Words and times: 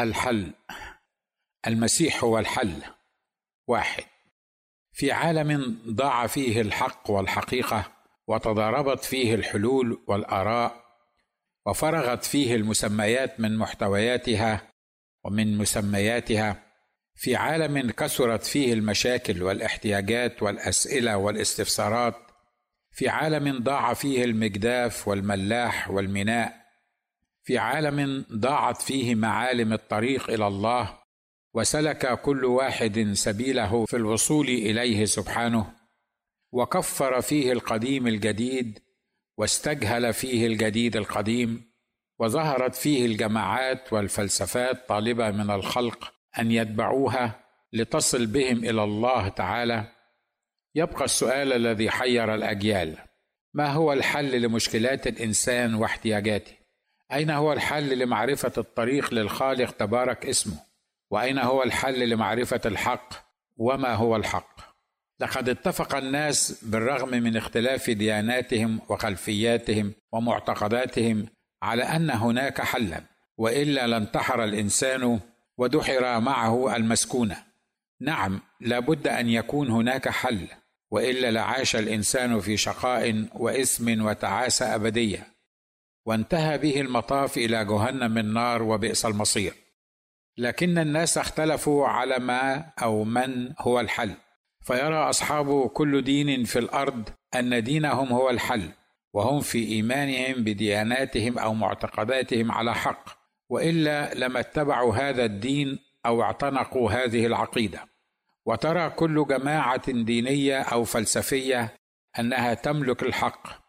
الحل. 0.00 0.52
المسيح 1.66 2.24
هو 2.24 2.38
الحل. 2.38 2.82
واحد. 3.68 4.04
في 4.92 5.12
عالم 5.12 5.78
ضاع 5.88 6.26
فيه 6.26 6.60
الحق 6.60 7.10
والحقيقة 7.10 7.92
وتضاربت 8.26 9.04
فيه 9.04 9.34
الحلول 9.34 10.04
والآراء 10.06 10.84
وفرغت 11.66 12.24
فيه 12.24 12.54
المسميات 12.54 13.40
من 13.40 13.58
محتوياتها 13.58 14.70
ومن 15.24 15.58
مسمياتها. 15.58 16.62
في 17.14 17.36
عالم 17.36 17.90
كثرت 17.90 18.44
فيه 18.44 18.72
المشاكل 18.72 19.42
والاحتياجات 19.42 20.42
والأسئلة 20.42 21.16
والاستفسارات. 21.16 22.16
في 22.90 23.08
عالم 23.08 23.62
ضاع 23.62 23.94
فيه 23.94 24.24
المجداف 24.24 25.08
والملاح 25.08 25.90
والميناء. 25.90 26.63
في 27.44 27.58
عالم 27.58 28.24
ضاعت 28.32 28.82
فيه 28.82 29.14
معالم 29.14 29.72
الطريق 29.72 30.30
إلى 30.30 30.46
الله 30.46 30.98
وسلك 31.54 32.20
كل 32.20 32.44
واحد 32.44 33.12
سبيله 33.12 33.84
في 33.84 33.96
الوصول 33.96 34.48
إليه 34.48 35.04
سبحانه 35.04 35.72
وكفر 36.52 37.20
فيه 37.20 37.52
القديم 37.52 38.06
الجديد 38.06 38.78
واستجهل 39.38 40.12
فيه 40.12 40.46
الجديد 40.46 40.96
القديم 40.96 41.72
وظهرت 42.18 42.74
فيه 42.74 43.06
الجماعات 43.06 43.92
والفلسفات 43.92 44.88
طالبة 44.88 45.30
من 45.30 45.50
الخلق 45.50 46.12
أن 46.38 46.50
يتبعوها 46.50 47.44
لتصل 47.72 48.26
بهم 48.26 48.58
إلى 48.58 48.84
الله 48.84 49.28
تعالى. 49.28 49.92
يبقى 50.74 51.04
السؤال 51.04 51.52
الذي 51.52 51.90
حير 51.90 52.34
الأجيال 52.34 52.98
ما 53.54 53.72
هو 53.72 53.92
الحل 53.92 54.42
لمشكلات 54.42 55.06
الإنسان 55.06 55.74
واحتياجاته؟ 55.74 56.63
أين 57.12 57.30
هو 57.30 57.52
الحل 57.52 57.98
لمعرفة 57.98 58.52
الطريق 58.58 59.14
للخالق 59.14 59.70
تبارك 59.70 60.26
اسمه؟ 60.26 60.56
وأين 61.10 61.38
هو 61.38 61.62
الحل 61.62 62.08
لمعرفة 62.08 62.60
الحق؟ 62.66 63.14
وما 63.56 63.94
هو 63.94 64.16
الحق؟ 64.16 64.60
لقد 65.20 65.48
اتفق 65.48 65.96
الناس 65.96 66.64
بالرغم 66.64 67.08
من 67.08 67.36
اختلاف 67.36 67.90
دياناتهم 67.90 68.80
وخلفياتهم 68.88 69.92
ومعتقداتهم 70.12 71.26
على 71.62 71.82
أن 71.82 72.10
هناك 72.10 72.60
حلا 72.60 73.00
وإلا 73.38 73.86
لانتحر 73.86 74.44
الإنسان 74.44 75.20
ودحر 75.58 76.20
معه 76.20 76.76
المسكونه 76.76 77.36
نعم 78.00 78.40
لابد 78.60 79.08
أن 79.08 79.28
يكون 79.28 79.70
هناك 79.70 80.08
حل 80.08 80.48
وإلا 80.90 81.30
لعاش 81.30 81.76
الإنسان 81.76 82.40
في 82.40 82.56
شقاء 82.56 83.24
واثم 83.34 84.04
وتعاسة 84.04 84.74
أبدية. 84.74 85.33
وانتهى 86.06 86.58
به 86.58 86.80
المطاف 86.80 87.36
إلى 87.36 87.64
جهنم 87.64 88.18
النار 88.18 88.62
وبئس 88.62 89.06
المصير. 89.06 89.54
لكن 90.38 90.78
الناس 90.78 91.18
اختلفوا 91.18 91.86
على 91.86 92.18
ما 92.18 92.72
أو 92.82 93.04
من 93.04 93.52
هو 93.60 93.80
الحل. 93.80 94.14
فيرى 94.62 94.96
أصحاب 94.96 95.68
كل 95.68 96.02
دين 96.02 96.44
في 96.44 96.58
الأرض 96.58 97.08
أن 97.34 97.62
دينهم 97.62 98.12
هو 98.12 98.30
الحل 98.30 98.70
وهم 99.12 99.40
في 99.40 99.68
إيمانهم 99.68 100.44
بدياناتهم 100.44 101.38
أو 101.38 101.54
معتقداتهم 101.54 102.52
على 102.52 102.74
حق 102.74 103.04
وإلا 103.48 104.14
لما 104.14 104.40
اتبعوا 104.40 104.94
هذا 104.94 105.24
الدين 105.24 105.78
أو 106.06 106.22
اعتنقوا 106.22 106.90
هذه 106.90 107.26
العقيدة. 107.26 107.80
وترى 108.46 108.90
كل 108.90 109.26
جماعة 109.26 109.92
دينية 109.92 110.60
أو 110.60 110.84
فلسفية 110.84 111.74
أنها 112.18 112.54
تملك 112.54 113.02
الحق. 113.02 113.63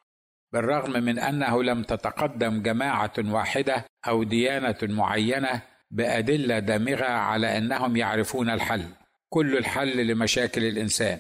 بالرغم 0.56 0.92
من 1.04 1.20
أنه 1.20 1.64
لم 1.64 1.84
تتقدم 1.84 2.62
جماعة 2.62 3.14
واحدة 3.18 3.86
أو 4.08 4.24
ديانة 4.24 4.78
معينة 4.84 5.62
بأدلة 5.92 6.60
دامغة 6.60 7.06
على 7.06 7.58
أنهم 7.58 7.98
يعرفون 7.98 8.50
الحل 8.50 8.84
كل 9.30 9.58
الحل 9.58 10.08
لمشاكل 10.08 10.64
الإنسان. 10.64 11.20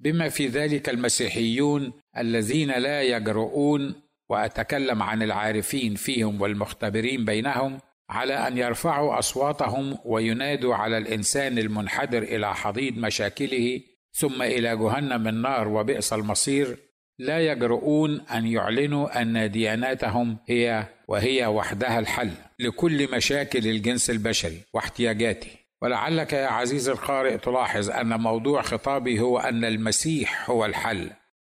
بما 0.00 0.28
في 0.28 0.46
ذلك 0.46 0.88
المسيحيون 0.88 1.92
الذين 2.18 2.70
لا 2.70 3.02
يجرؤون 3.02 3.94
وأتكلم 4.28 5.02
عن 5.02 5.22
العارفين 5.22 5.94
فيهم 5.94 6.40
والمختبرين 6.40 7.24
بينهم 7.24 7.78
على 8.10 8.34
أن 8.48 8.58
يرفعوا 8.58 9.18
أصواتهم 9.18 9.98
وينادوا 10.04 10.74
على 10.74 10.98
الإنسان 10.98 11.58
المنحدر 11.58 12.22
إلى 12.22 12.54
حضيض 12.54 12.98
مشاكله 12.98 13.80
ثم 14.12 14.42
إلى 14.42 14.76
جهنم 14.76 15.28
النار 15.28 15.68
وبئس 15.68 16.12
المصير 16.12 16.78
لا 17.18 17.40
يجرؤون 17.40 18.20
أن 18.20 18.46
يعلنوا 18.46 19.22
أن 19.22 19.50
دياناتهم 19.50 20.36
هي 20.48 20.86
وهي 21.08 21.46
وحدها 21.46 21.98
الحل 21.98 22.32
لكل 22.58 23.16
مشاكل 23.16 23.66
الجنس 23.66 24.10
البشري 24.10 24.60
واحتياجاته. 24.72 25.50
ولعلك 25.82 26.32
يا 26.32 26.46
عزيزي 26.46 26.92
القارئ 26.92 27.38
تلاحظ 27.38 27.90
أن 27.90 28.20
موضوع 28.20 28.62
خطابي 28.62 29.20
هو 29.20 29.38
أن 29.38 29.64
المسيح 29.64 30.50
هو 30.50 30.64
الحل 30.64 31.10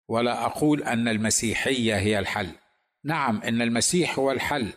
ولا 0.09 0.47
أقول 0.47 0.83
أن 0.83 1.09
المسيحية 1.09 1.97
هي 1.97 2.19
الحل. 2.19 2.49
نعم 3.05 3.41
إن 3.43 3.63
المسيح 3.63 4.19
هو 4.19 4.33
الحل. 4.33 4.73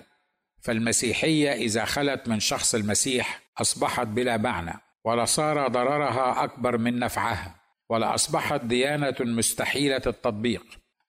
فالمسيحية 0.62 1.52
إذا 1.52 1.86
خلت 1.86 2.28
من 2.28 2.40
شخص 2.40 2.76
المسيح 2.76 3.42
أصبحت 3.62 4.08
بلا 4.08 4.38
معنى 4.38 4.74
ولصار 5.06 5.68
ضررها 5.68 6.44
أكبر 6.44 6.78
من 6.78 7.00
نفعها. 7.00 7.61
ولاصبحت 7.92 8.62
ديانة 8.62 9.16
مستحيلة 9.20 10.02
التطبيق 10.08 10.64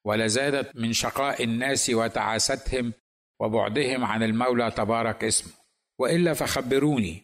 ولزادت 0.05 0.77
من 0.77 0.93
شقاء 0.93 1.45
الناس 1.45 1.91
وتعاستهم 1.91 2.93
وبعدهم 3.41 4.05
عن 4.05 4.23
المولى 4.23 4.71
تبارك 4.71 5.25
اسمه. 5.25 5.53
وإلا 5.99 6.33
فخبروني 6.35 7.23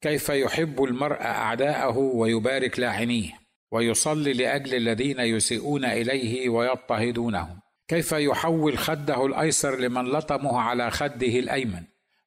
كيف 0.00 0.28
يحب 0.28 0.84
المرء 0.84 1.20
أعداءه 1.22 1.98
ويبارك 1.98 2.78
لاعنيه 2.78 3.30
ويصلي 3.72 4.32
لأجل 4.32 4.74
الذين 4.74 5.20
يسيئون 5.20 5.84
إليه 5.84 6.48
ويضطهدونه؟ 6.48 7.56
كيف 7.88 8.12
يحول 8.12 8.78
خده 8.78 9.26
الأيسر 9.26 9.78
لمن 9.80 10.04
لطمه 10.04 10.60
على 10.60 10.90
خده 10.90 11.38
الأيمن؟ 11.38 11.82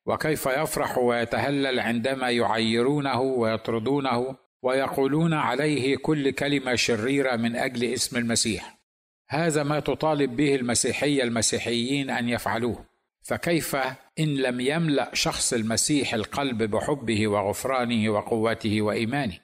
وكيف 0.05 0.45
يفرح 0.45 0.97
ويتهلل 0.97 1.79
عندما 1.79 2.29
يعيرونه 2.29 3.21
ويطردونه؟ 3.21 4.46
ويقولون 4.61 5.33
عليه 5.33 5.97
كل 5.97 6.31
كلمة 6.31 6.75
شريرة 6.75 7.35
من 7.35 7.55
أجل 7.55 7.83
اسم 7.93 8.17
المسيح. 8.17 8.77
هذا 9.29 9.63
ما 9.63 9.79
تطالب 9.79 10.35
به 10.35 10.55
المسيحية 10.55 11.23
المسيحيين 11.23 12.09
أن 12.09 12.29
يفعلوه. 12.29 12.85
فكيف 13.21 13.75
إن 14.19 14.35
لم 14.35 14.59
يملأ 14.59 15.09
شخص 15.13 15.53
المسيح 15.53 16.13
القلب 16.13 16.63
بحبه 16.63 17.27
وغفرانه 17.27 18.09
وقوته 18.09 18.81
وإيمانه؟ 18.81 19.39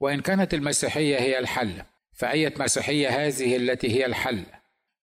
وإن 0.00 0.20
كانت 0.20 0.54
المسيحية 0.54 1.16
هي 1.18 1.38
الحل 1.38 1.82
فأية 2.12 2.54
مسيحية 2.58 3.08
هذه 3.08 3.56
التي 3.56 3.88
هي 3.88 4.06
الحل؟ 4.06 4.44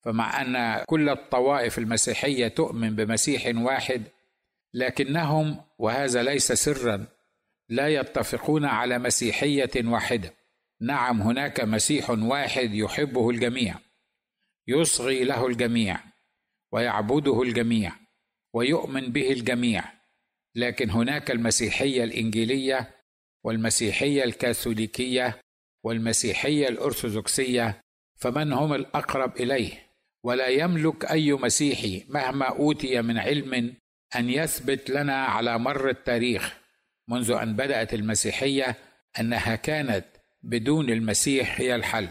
فمع 0.04 0.42
أن 0.42 0.84
كل 0.86 1.10
الطوائف 1.10 1.78
المسيحية 1.78 2.48
تؤمن 2.48 2.96
بمسيح 2.96 3.56
واحد 3.56 4.04
لكنهم 4.74 5.62
وهذا 5.80 6.24
ليس 6.24 6.52
سرا 6.52 7.06
لا 7.70 7.88
يتفقون 7.88 8.66
على 8.66 9.00
مسيحية 9.00 9.72
واحدة. 9.86 10.34
نعم 10.82 11.22
هناك 11.22 11.62
مسيح 11.62 12.10
واحد 12.10 12.74
يحبه 12.74 13.30
الجميع 13.30 13.76
يصغي 14.68 15.24
له 15.24 15.48
الجميع 15.48 16.00
ويعبده 16.72 17.42
الجميع 17.42 17.92
ويؤمن 18.54 19.12
به 19.12 19.32
الجميع. 19.32 19.84
لكن 20.56 20.90
هناك 20.90 21.32
المسيحية 21.32 22.04
الإنجيلية 22.04 22.96
والمسيحية 23.44 24.24
الكاثوليكية 24.24 25.40
والمسيحية 25.84 26.68
الأرثوذكسية 26.68 27.82
فمن 28.18 28.54
هم 28.54 28.74
الأقرب 28.74 29.38
إليه؟ 29.38 29.94
ولا 30.24 30.48
يملك 30.48 31.06
أي 31.06 31.34
مسيحي 31.34 32.06
مهما 32.10 32.46
أوتي 32.46 33.02
من 33.02 33.18
علم 33.18 33.76
أن 34.16 34.30
يثبت 34.30 34.90
لنا 34.90 35.26
على 35.26 35.60
مر 35.60 35.90
التاريخ 35.90 36.58
منذ 37.08 37.32
أن 37.32 37.56
بدأت 37.56 37.94
المسيحية 37.94 38.76
أنها 39.20 39.56
كانت 39.56 40.06
بدون 40.44 40.90
المسيح 40.90 41.60
هي 41.60 41.76
الحل. 41.76 42.08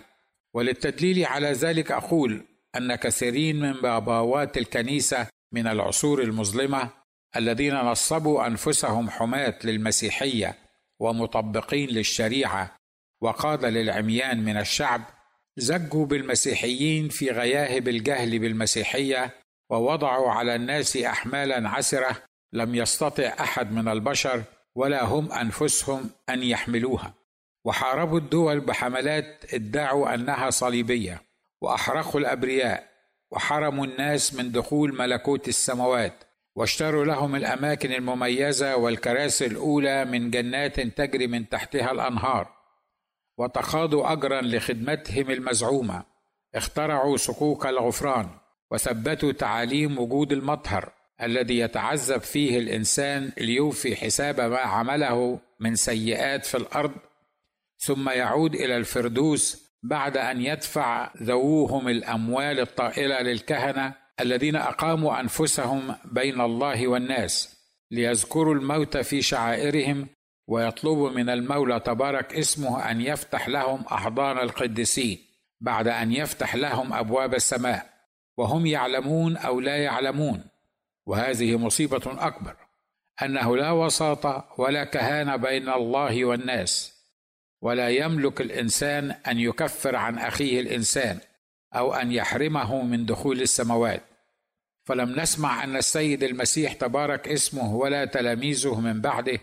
وللتدليل 0.54 1.24
على 1.24 1.52
ذلك 1.52 1.92
أقول 1.92 2.44
أن 2.76 2.94
كثيرين 2.94 3.60
من 3.60 3.72
باباوات 3.72 4.58
الكنيسة 4.58 5.26
من 5.52 5.66
العصور 5.66 6.22
المظلمة 6.22 6.90
الذين 7.36 7.74
نصبوا 7.74 8.46
أنفسهم 8.46 9.10
حماة 9.10 9.58
للمسيحية 9.64 10.58
ومطبقين 10.98 11.88
للشريعة 11.88 12.76
وقاده 13.20 13.70
للعميان 13.70 14.44
من 14.44 14.56
الشعب 14.56 15.02
زجوا 15.56 16.06
بالمسيحيين 16.06 17.08
في 17.08 17.30
غياهب 17.30 17.88
الجهل 17.88 18.38
بالمسيحية 18.38 19.34
ووضعوا 19.70 20.30
على 20.30 20.54
الناس 20.54 20.96
احمالا 20.96 21.68
عسرة 21.68 22.22
لم 22.52 22.74
يستطع 22.74 23.34
أحد 23.40 23.72
من 23.72 23.88
البشر 23.88 24.42
ولا 24.74 25.04
هم 25.04 25.32
أنفسهم 25.32 26.10
أن 26.28 26.42
يحملوها. 26.42 27.14
وحاربوا 27.64 28.18
الدول 28.18 28.60
بحملات 28.60 29.54
ادعوا 29.54 30.14
أنها 30.14 30.50
صليبية 30.50 31.22
وأحرقوا 31.60 32.20
الأبرياء 32.20 32.88
وحرموا 33.30 33.86
الناس 33.86 34.34
من 34.34 34.52
دخول 34.52 34.98
ملكوت 34.98 35.48
السماوات 35.48 36.24
واشتروا 36.56 37.04
لهم 37.04 37.36
الأماكن 37.36 37.92
المميزة 37.92 38.76
والكراسي 38.76 39.46
الأولى 39.46 40.04
من 40.04 40.30
جنات 40.30 40.80
تجري 40.80 41.26
من 41.26 41.48
تحتها 41.48 41.92
الأنهار. 41.92 42.48
وتقاضوا 43.38 44.12
اجرا 44.12 44.40
لخدمتهم 44.40 45.30
المزعومة. 45.30 46.02
اخترعوا 46.54 47.16
صكوك 47.16 47.66
الغفران 47.66 48.28
وثبتوا 48.70 49.32
تعاليم 49.32 49.98
وجود 49.98 50.32
المطهر. 50.32 50.92
الذي 51.22 51.58
يتعذب 51.58 52.20
فيه 52.20 52.58
الإنسان 52.58 53.32
ليوفي 53.38 53.96
حساب 53.96 54.40
ما 54.40 54.58
عمله 54.58 55.40
من 55.60 55.74
سيئات 55.74 56.46
في 56.46 56.56
الأرض 56.56 56.92
ثم 57.78 58.08
يعود 58.10 58.54
إلى 58.54 58.76
الفردوس 58.76 59.62
بعد 59.82 60.16
أن 60.16 60.42
يدفع 60.42 61.10
ذووهم 61.22 61.88
الأموال 61.88 62.60
الطائلة 62.60 63.20
للكهنة 63.20 63.94
الذين 64.20 64.56
أقاموا 64.56 65.20
أنفسهم 65.20 65.94
بين 66.04 66.40
الله 66.40 66.88
والناس 66.88 67.56
ليذكروا 67.90 68.54
الموت 68.54 68.96
في 68.96 69.22
شعائرهم 69.22 70.08
ويطلبوا 70.48 71.10
من 71.10 71.28
المولى 71.28 71.80
تبارك 71.80 72.34
اسمه 72.34 72.90
أن 72.90 73.00
يفتح 73.00 73.48
لهم 73.48 73.80
أحضان 73.92 74.38
القديسين 74.38 75.18
بعد 75.60 75.88
أن 75.88 76.12
يفتح 76.12 76.54
لهم 76.54 76.92
أبواب 76.92 77.34
السماء 77.34 77.86
وهم 78.36 78.66
يعلمون 78.66 79.36
أو 79.36 79.60
لا 79.60 79.76
يعلمون. 79.76 80.44
وهذه 81.06 81.56
مصيبة 81.56 82.26
أكبر 82.26 82.56
أنه 83.22 83.56
لا 83.56 83.70
وساطه 83.70 84.48
ولا 84.58 84.84
كهانة 84.84 85.36
بين 85.36 85.68
الله 85.68 86.24
والناس 86.24 86.92
ولا 87.62 87.88
يملك 87.88 88.40
الإنسان 88.40 89.10
أن 89.10 89.38
يكفر 89.38 89.96
عن 89.96 90.18
أخيه 90.18 90.60
الإنسان 90.60 91.20
أو 91.74 91.94
أن 91.94 92.12
يحرمه 92.12 92.82
من 92.82 93.06
دخول 93.06 93.40
السماوات 93.42 94.02
فلم 94.84 95.20
نسمع 95.20 95.64
أن 95.64 95.76
السيد 95.76 96.22
المسيح 96.22 96.72
تبارك 96.72 97.28
اسمه 97.28 97.76
ولا 97.76 98.04
تلاميذه 98.04 98.80
من 98.80 99.00
بعده 99.00 99.38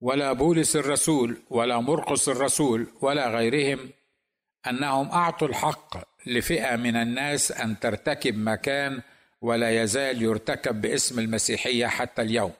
ولا 0.00 0.32
بولس 0.32 0.76
الرسول 0.76 1.36
ولا 1.50 1.80
مرقس 1.80 2.28
الرسول 2.28 2.86
ولا 3.00 3.28
غيرهم 3.28 3.90
أنهم 4.66 5.08
أعطوا 5.10 5.48
الحق 5.48 5.96
لفئة 6.26 6.76
من 6.76 6.96
الناس 6.96 7.52
أن 7.52 7.80
ترتكب 7.80 8.38
ما 8.38 8.54
كان 8.54 9.02
ولا 9.44 9.82
يزال 9.82 10.22
يرتكب 10.22 10.80
باسم 10.80 11.18
المسيحية 11.18 11.86
حتى 11.86 12.22
اليوم. 12.22 12.52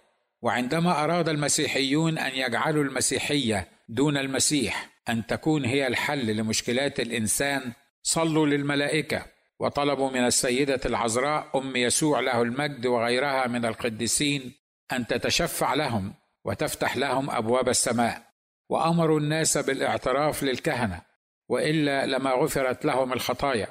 وعندما 0.43 1.05
أراد 1.05 1.29
المسيحيون 1.29 2.19
أن 2.19 2.33
يجعلوا 2.35 2.85
المسيحية 2.85 3.69
دون 3.89 4.17
المسيح 4.17 4.89
أن 5.09 5.27
تكون 5.27 5.65
هي 5.65 5.87
الحل 5.87 6.27
لمشكلات 6.27 7.01
الإنسان 7.01 7.73
صلوا 8.03 8.47
للملائكة. 8.47 9.27
وطلبوا 9.61 10.11
من 10.11 10.27
السيدة 10.27 10.81
العذراء 10.87 11.59
أم 11.59 11.77
يسوع 11.77 12.21
له 12.21 12.43
المجد 12.43 12.87
وغيرها 12.87 13.47
من 13.47 13.65
القديسين 13.65 14.53
أن 14.93 15.07
تتشفع 15.07 15.75
لهم 15.75 16.15
وتفتح 16.45 16.97
لهم 16.97 17.31
أبواب 17.31 17.69
السماء. 17.69 18.23
وأمروا 18.69 19.21
الناس 19.21 19.59
بالإعتراف 19.59 20.43
للكهنة 20.43 21.01
وإلا 21.49 22.07
لما 22.07 22.31
غفرت 22.31 22.85
لهم 22.85 23.13
الخطايا. 23.13 23.69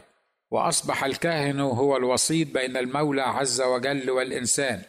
وأصبح 0.53 1.03
الكاهن 1.03 1.59
هو 1.59 1.97
الوسيط 1.97 2.47
بين 2.53 2.77
المولى 2.77 3.21
عز 3.21 3.61
وجل 3.61 4.09
والإنسان 4.09 4.81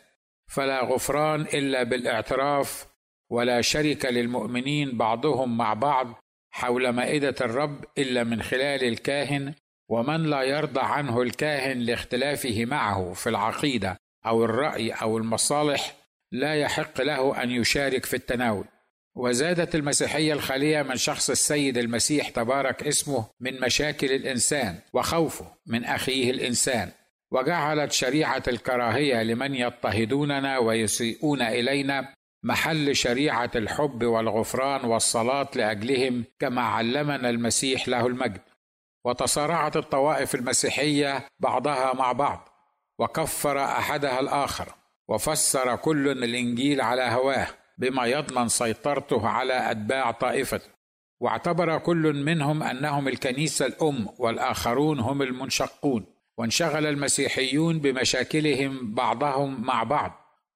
فلا 0.46 0.84
غفران 0.84 1.40
إلا 1.40 1.82
بالإعتراف 1.82 2.87
ولا 3.31 3.61
شرك 3.61 4.05
للمؤمنين 4.05 4.96
بعضهم 4.99 5.56
مع 5.56 5.75
بعض 5.75 6.14
حول 6.50 6.88
مائدة 6.88 7.34
الرب 7.40 7.84
إلا 7.99 8.25
من 8.25 8.43
خلال 8.43 8.84
الكاهن 8.84 9.55
ومن 9.88 10.22
لا 10.22 10.43
يرضى 10.43 10.81
عنه 10.81 11.22
الكاهن 11.22 11.78
لاختلافه 11.78 12.64
معه 12.64 13.12
في 13.12 13.28
العقيدة 13.28 13.96
أو 14.26 14.44
الرأي 14.44 14.93
أو 14.93 15.19
المصالح 15.19 15.96
لا 16.32 16.55
يحق 16.55 17.00
له 17.00 17.43
أن 17.43 17.50
يشارك 17.50 18.05
في 18.05 18.16
التناول. 18.16 18.64
وزادت 19.16 19.75
المسيحية 19.75 20.32
الخالية 20.32 20.82
من 20.82 20.96
شخص 20.96 21.31
السيد 21.31 21.78
المسيح 21.78 22.28
تبارك 22.28 22.82
اسمه 22.82 23.26
من 23.40 23.61
مشاكل 23.61 24.12
الإنسان 24.12 24.78
وخوفه 24.93 25.46
من 25.66 25.84
أخيه 25.84 26.31
الإنسان 26.31 26.90
وجعلت 27.31 27.93
شريعة 27.93 28.43
الكراهية 28.49 29.22
لمن 29.22 29.55
يضطهدوننا 29.55 30.58
ويسيئون 30.58 31.43
إلينا 31.43 32.14
محل 32.43 32.96
شريعة 32.96 33.50
الحب 33.56 34.05
والغفران 34.05 34.84
والصلاة 34.84 35.49
لأجلهم 35.55 36.25
كما 36.38 36.62
علمنا 36.62 37.31
المسيح 37.31 37.88
له 37.88 38.06
المجد. 38.06 38.40
وتصارعت 39.05 39.76
الطوائف 39.76 40.34
المسيحية 40.34 41.26
بعضها 41.40 41.94
مع 41.94 42.12
بعض 42.12 42.49
وكفر 42.99 43.64
أحدها 43.64 44.20
الآخر 44.20 44.75
وفسر 45.08 45.76
كل 45.76 46.08
الإنجيل 46.08 46.81
على 46.81 47.02
هواه. 47.02 47.46
بما 47.79 48.06
يضمن 48.06 48.49
سيطرته 48.49 49.29
على 49.29 49.71
أتباع 49.71 50.11
طائفته 50.11 50.75
واعتبر 51.21 51.79
كل 51.79 52.25
منهم 52.25 52.62
أنهم 52.62 53.09
الكنيسة 53.09 53.67
الأم 53.67 54.09
والآخرون 54.19 55.00
هم 55.00 55.23
المنشقون. 55.23 56.06
وانشغل 56.38 56.87
المسيحيون 56.87 57.79
بمشاكلهم 57.79 58.94
بعضهم 58.94 59.67
مع 59.67 59.82
بعض. 59.82 60.12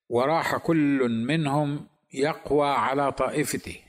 وراح 0.09 0.57
كل 0.57 1.09
منهم 1.09 1.87
يقوى 2.13 2.69
على 2.69 3.13
طائفته. 3.13 3.81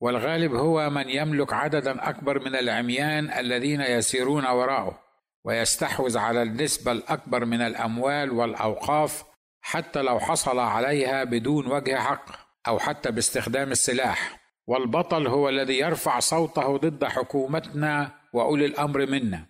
والغالب 0.00 0.54
هو 0.54 0.90
من 0.90 1.08
يملك 1.08 1.52
عددا 1.52 2.08
أكبر 2.08 2.40
من 2.44 2.56
العميان 2.56 3.30
الذين 3.30 3.80
يسيرون 3.80 4.46
وراءه. 4.46 4.98
ويستحوذ 5.44 6.18
على 6.18 6.42
النسبة 6.42 6.92
الأكبر 6.92 7.44
من 7.44 7.60
الأموال 7.60 8.30
والأوقاف 8.30 9.24
حتى 9.60 10.02
لو 10.02 10.20
حصل 10.20 10.58
عليها 10.58 11.24
بدون 11.24 11.66
وجه 11.66 11.96
حق. 11.96 12.47
أو 12.68 12.78
حتى 12.78 13.10
باستخدام 13.10 13.72
السلاح. 13.72 14.38
والبطل 14.66 15.26
هو 15.26 15.48
الذي 15.48 15.78
يرفع 15.78 16.18
صوته 16.18 16.76
ضد 16.76 17.04
حكومتنا 17.04 18.10
وأولي 18.32 18.66
الأمر 18.66 19.06
منا. 19.06 19.46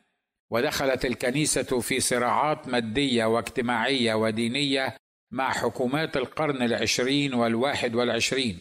ودخلت 0.50 1.04
الكنيسة 1.04 1.80
في 1.80 2.00
صراعات 2.00 2.68
مادية 2.68 3.24
واجتماعية 3.24 4.14
ودينية 4.14 4.96
مع 5.30 5.52
حكومات 5.52 6.16
القرن 6.16 6.62
العشرين 6.62 7.34
والواحد 7.34 7.94
والعشرين. 7.94 8.60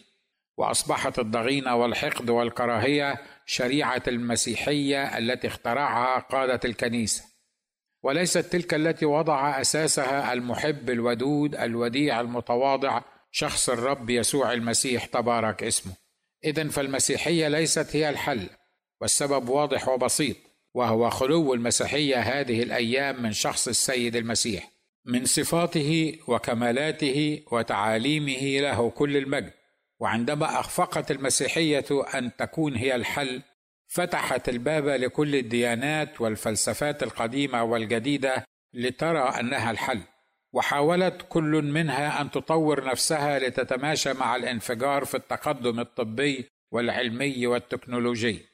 وأصبحت 0.57 1.19
الضغينة 1.19 1.75
والحقد 1.75 2.30
والكراهية 2.30 3.21
شريعة 3.45 4.04
المسيحية 4.07 5.18
التي 5.18 5.48
اخترعها 5.48 6.19
قادة 6.19 6.59
الكنيسة. 6.65 7.24
وليست 8.04 8.38
تلك 8.38 8.74
التي 8.74 9.06
وضع 9.06 9.62
أساسها 9.62 10.33
المحب 10.33 10.89
الودود 10.89 11.56
الوديع 11.56 12.21
المتواضع 12.21 13.01
شخص 13.39 13.69
الرب 13.69 14.10
يسوع 14.10 14.54
المسيح 14.54 15.06
تبارك 15.06 15.63
اسمه. 15.63 15.94
اذا 16.44 16.68
فالمسيحية 16.68 17.47
ليست 17.47 17.95
هي 17.95 18.09
الحل 18.09 18.50
والسبب 19.02 19.50
واضح 19.50 19.90
وبسيط 19.90 20.38
وهو 20.73 21.09
خلو 21.09 21.54
المسيحية 21.54 22.19
هذه 22.19 22.64
الأيام 22.64 23.21
من 23.21 23.31
شخص 23.31 23.68
السيد 23.68 24.16
المسيح 24.16 24.71
من 25.06 25.26
صفاته 25.26 26.19
وكمالاته 26.28 27.44
وتعاليمه 27.52 28.59
له 28.59 28.90
كل 28.90 29.18
المجد. 29.18 29.54
وعندما 30.00 30.59
أخفقت 30.59 31.11
المسيحية 31.11 31.85
أن 32.16 32.35
تكون 32.35 32.76
هي 32.76 32.95
الحل 32.95 33.42
فتحت 33.88 34.50
الباب 34.50 34.88
لكل 34.88 35.35
الديانات 35.35 36.21
والفلسفات 36.21 37.04
القديمة 37.04 37.64
والجديدة 37.64 38.44
لترى 38.73 39.40
أنها 39.40 39.71
الحل. 39.71 40.02
وحاولت 40.57 41.26
كل 41.30 41.61
منها 41.61 42.21
أن 42.21 42.31
تطور 42.31 42.83
نفسها 42.83 43.40
لتتماشى 43.40 44.14
مع 44.14 44.35
الانفجار 44.35 45.06
في 45.06 45.18
التقدم 45.18 45.80
الطبي 45.80 46.49
والعلمي 46.71 47.47
والتكنولوجي. 47.47 48.45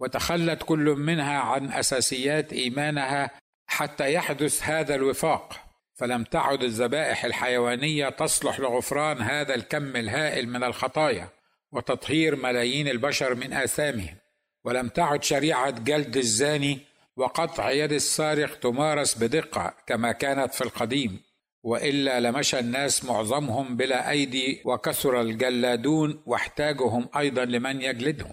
وتخلت 0.00 0.62
كل 0.62 0.84
منها 0.84 1.38
عن 1.38 1.72
أساسيات 1.72 2.52
إيمانها 2.52 3.30
حتى 3.66 4.12
يحدث 4.12 4.62
هذا 4.62 4.94
الوفاق. 4.94 5.56
فلم 5.94 6.24
تعد 6.24 6.62
الذبائح 6.62 7.24
الحيوانية 7.24 8.08
تصلح 8.08 8.60
لغفران 8.60 9.22
هذا 9.22 9.54
الكم 9.54 9.96
الهائل 9.96 10.48
من 10.48 10.64
الخطايا 10.64 11.28
وتطهير 11.72 12.36
ملايين 12.36 12.88
البشر 12.88 13.34
من 13.34 13.52
آثامهم. 13.52 14.16
ولم 14.64 14.88
تعد 14.88 15.22
شريعة 15.22 15.70
جلد 15.70 16.16
الزاني 16.16 16.78
وقطع 17.16 17.70
يد 17.70 17.92
السارق 17.92 18.58
تمارس 18.58 19.18
بدقة 19.18 19.74
كما 19.86 20.12
كانت 20.12 20.54
في 20.54 20.60
القديم. 20.60 21.27
وإلا 21.62 22.20
لمشى 22.20 22.58
الناس 22.58 23.04
معظمهم 23.04 23.76
بلا 23.76 24.10
أيدي 24.10 24.62
وكثر 24.64 25.20
الجلادون 25.20 26.22
واحتاجهم 26.26 27.08
أيضا 27.16 27.44
لمن 27.44 27.82
يجلدهم. 27.82 28.32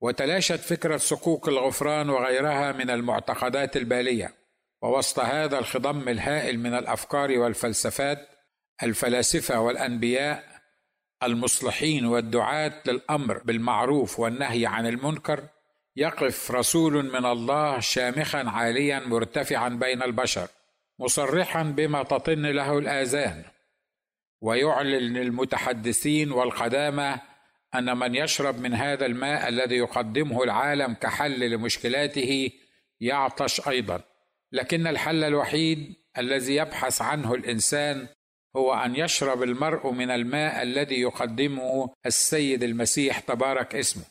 وتلاشت 0.00 0.60
فكرة 0.60 0.96
صكوك 0.96 1.48
الغفران 1.48 2.10
وغيرها 2.10 2.72
من 2.72 2.90
المعتقدات 2.90 3.76
البالية. 3.76 4.34
ووسط 4.82 5.18
هذا 5.18 5.58
الخضم 5.58 6.08
الهائل 6.08 6.58
من 6.58 6.74
الأفكار 6.74 7.38
والفلسفات 7.38 8.28
الفلاسفة 8.82 9.60
والأنبياء 9.60 10.44
المصلحين 11.22 12.06
والدعاة 12.06 12.82
للأمر 12.86 13.38
بالمعروف 13.38 14.20
والنهي 14.20 14.66
عن 14.66 14.86
المنكر 14.86 15.44
يقف 15.96 16.50
رسول 16.50 17.04
من 17.12 17.26
الله 17.26 17.80
شامخا 17.80 18.50
عاليا 18.50 18.98
مرتفعا 18.98 19.68
بين 19.68 20.02
البشر. 20.02 20.48
مصرحا 20.98 21.62
بما 21.62 22.02
تطن 22.02 22.46
له 22.46 22.78
الآذان 22.78 23.44
ويعلن 24.40 25.16
للمتحدثين 25.16 26.32
والقدامى 26.32 27.18
أن 27.74 27.96
من 27.96 28.14
يشرب 28.14 28.60
من 28.60 28.74
هذا 28.74 29.06
الماء 29.06 29.48
الذي 29.48 29.76
يقدمه 29.76 30.42
العالم 30.42 30.94
كحل 30.94 31.50
لمشكلاته 31.50 32.50
يعطش 33.00 33.68
أيضا. 33.68 34.02
لكن 34.52 34.86
الحل 34.86 35.24
الوحيد 35.24 35.94
الذي 36.18 36.56
يبحث 36.56 37.02
عنه 37.02 37.34
الإنسان 37.34 38.08
هو 38.56 38.74
أن 38.74 38.96
يشرب 38.96 39.42
المرء 39.42 39.90
من 39.90 40.10
الماء 40.10 40.62
الذي 40.62 41.00
يقدمه 41.00 41.94
السيد 42.06 42.62
المسيح 42.62 43.18
تبارك 43.18 43.74
اسمه. 43.74 44.04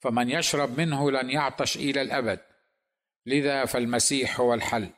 فمن 0.00 0.30
يشرب 0.30 0.80
منه 0.80 1.10
لن 1.10 1.30
يعطش 1.30 1.76
إلى 1.76 2.02
الأبد. 2.02 2.40
لذا 3.26 3.64
فالمسيح 3.64 4.40
هو 4.40 4.54
الحل. 4.54 4.88